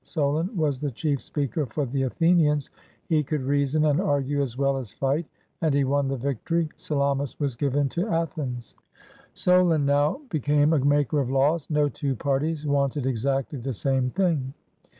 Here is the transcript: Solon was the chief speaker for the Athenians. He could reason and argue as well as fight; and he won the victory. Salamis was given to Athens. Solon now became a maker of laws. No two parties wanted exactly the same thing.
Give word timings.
Solon 0.03 0.57
was 0.57 0.79
the 0.79 0.89
chief 0.89 1.21
speaker 1.21 1.67
for 1.67 1.85
the 1.85 2.01
Athenians. 2.01 2.71
He 3.07 3.21
could 3.21 3.43
reason 3.43 3.85
and 3.85 4.01
argue 4.01 4.41
as 4.41 4.57
well 4.57 4.77
as 4.77 4.91
fight; 4.91 5.27
and 5.61 5.75
he 5.75 5.83
won 5.83 6.07
the 6.07 6.17
victory. 6.17 6.69
Salamis 6.75 7.39
was 7.39 7.55
given 7.55 7.87
to 7.89 8.07
Athens. 8.07 8.73
Solon 9.33 9.85
now 9.85 10.19
became 10.29 10.73
a 10.73 10.79
maker 10.79 11.19
of 11.19 11.29
laws. 11.29 11.69
No 11.69 11.87
two 11.87 12.15
parties 12.15 12.65
wanted 12.65 13.05
exactly 13.05 13.59
the 13.59 13.73
same 13.73 14.09
thing. 14.09 14.55